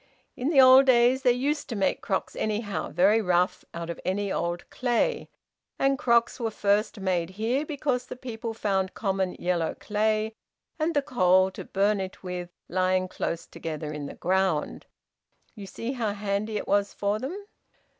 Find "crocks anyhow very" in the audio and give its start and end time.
2.01-3.21